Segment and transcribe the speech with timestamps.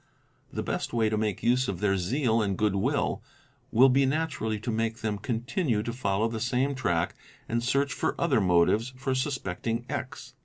[0.51, 3.21] The best way to make use of their zeal and good will
[3.71, 7.13] will PROCEDURE +} be naturally to make them continue to follow the same track
[7.47, 10.33] and search 'for other motives for suspecting X.